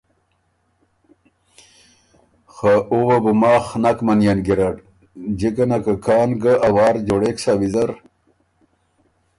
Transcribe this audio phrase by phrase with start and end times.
[2.53, 4.77] خه آ وه بُو ماخ نک منيېن ګیرډ،
[5.39, 7.89] جِکه نه که کان ګه ا وار جوړېک سَۀ ویزر